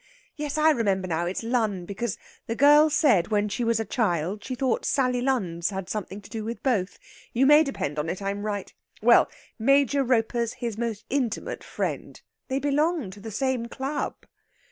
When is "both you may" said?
6.63-7.61